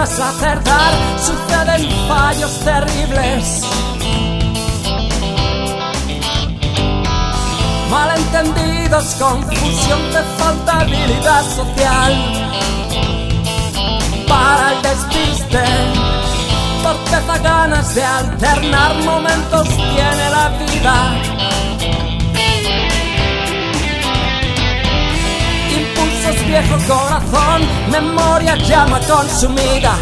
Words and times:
vas 0.00 0.18
acertar, 0.18 0.92
suceden 1.18 1.82
fallos 2.08 2.58
terribles. 2.60 3.62
Malentendidos, 7.90 9.04
confusión 9.18 10.02
de 10.14 10.22
falta 10.38 10.80
habilidad 10.80 11.44
social. 11.54 12.12
Para 14.26 14.72
el 14.72 14.82
despiste, 14.88 15.64
torpeza, 16.82 17.38
ganas 17.42 17.94
de 17.94 18.02
alternar 18.02 18.94
momentos 19.04 19.68
tiene 19.68 20.30
la 20.30 20.39
viejo 26.60 26.76
corazón, 26.86 27.62
memoria, 27.90 28.56
llama 28.56 29.00
consumida. 29.00 29.96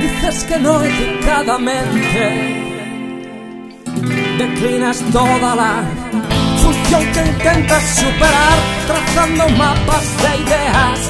Dices 0.00 0.44
que 0.44 0.58
no 0.58 0.82
educadamente 0.82 2.65
declinas 4.02 5.02
toda 5.12 5.54
la 5.54 5.84
función 6.62 7.12
que 7.12 7.26
intentas 7.26 7.82
superar 7.96 8.58
trazando 8.86 9.48
mapas 9.50 10.04
de 10.22 10.36
ideas. 10.42 11.00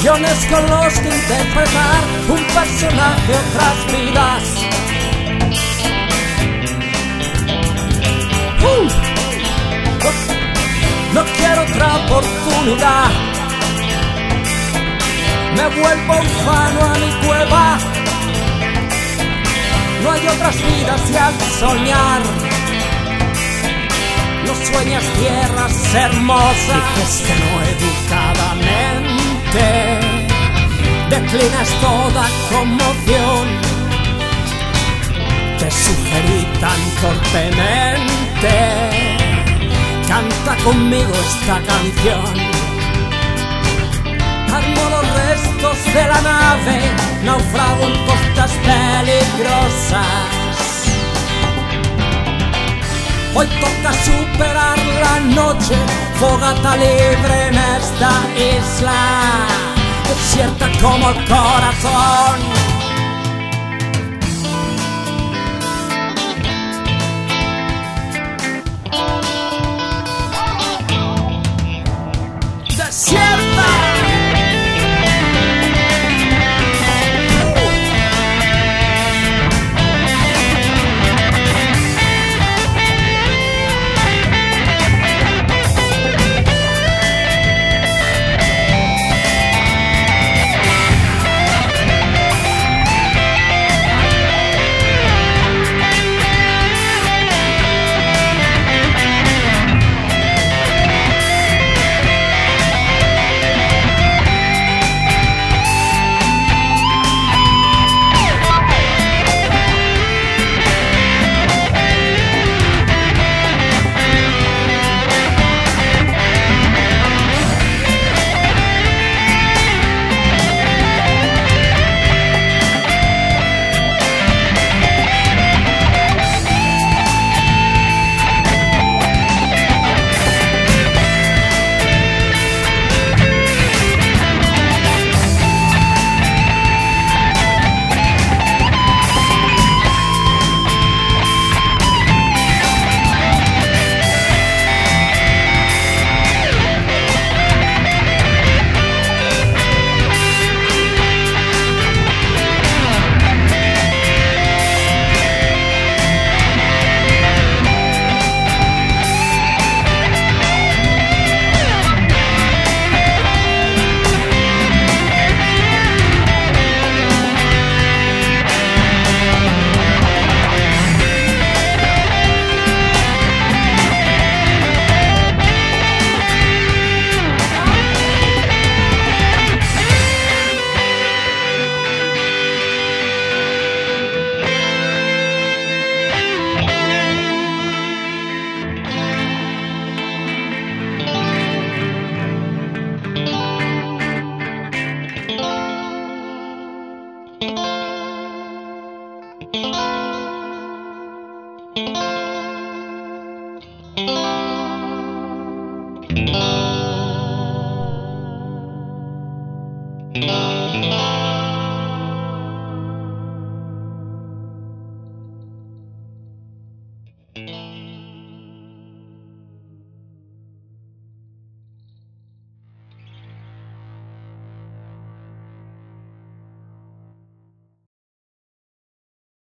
Guiones 0.00 0.46
con 0.50 0.70
los 0.70 0.94
que 1.00 1.08
interpretar 1.08 2.00
un 2.28 2.42
personaje 2.54 3.34
otras 3.34 3.76
vidas. 3.92 4.42
Uh, 8.60 8.84
no, 10.02 10.10
no 11.14 11.24
quiero 11.36 11.62
otra 11.62 11.96
oportunidad. 11.96 13.10
Me 15.56 15.80
vuelvo 15.80 16.14
ufano 16.20 16.80
a 16.84 16.98
mi 16.98 17.26
cueva. 17.26 17.97
No 20.02 20.10
hay 20.12 20.26
otras 20.28 20.56
vidas 20.56 21.10
y 21.10 21.16
al 21.16 21.34
soñar 21.58 22.22
no 24.46 24.54
sueñas 24.54 25.04
tierras 25.18 25.94
hermosas. 25.94 27.22
Que 27.26 27.34
no 27.34 27.50
educadamente 27.74 28.68
declinas 31.10 31.68
toda 31.80 32.24
conmoción. 32.50 33.44
Te 35.58 35.70
sugerí 35.70 36.46
tan 36.60 36.80
torpemente. 37.02 38.54
Canta 40.06 40.56
conmigo 40.64 41.12
esta 41.12 41.60
canción. 41.70 42.32
Armo 44.58 44.84
los 44.94 45.06
restos 45.20 45.78
de 45.94 46.04
la 46.06 46.20
nave, 46.22 46.76
naufrago 47.24 47.84
en 47.84 48.06
costas 48.06 48.47
Hoy 53.38 53.46
toca 53.60 53.92
superar 53.92 54.76
la 55.00 55.20
noche, 55.20 55.76
fogata 56.18 56.76
libre 56.76 57.46
en 57.46 57.54
esta 57.54 58.10
isla, 58.36 59.46
desierta 60.08 60.66
como 60.82 61.10
el 61.10 61.24
corazón. 61.26 62.67